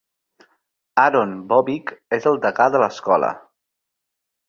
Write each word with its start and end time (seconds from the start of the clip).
Aaron 1.01 1.35
Bobick 1.53 1.93
és 2.19 2.27
el 2.33 2.43
degà 2.49 2.71
de 2.77 2.85
l'escola. 2.85 3.35